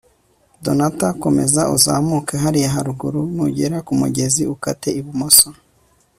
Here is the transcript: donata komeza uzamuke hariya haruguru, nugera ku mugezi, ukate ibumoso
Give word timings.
donata 0.63 1.07
komeza 1.23 1.61
uzamuke 1.75 2.33
hariya 2.43 2.73
haruguru, 2.75 3.21
nugera 3.35 3.77
ku 3.85 3.93
mugezi, 4.01 4.43
ukate 4.55 4.89
ibumoso 4.99 5.47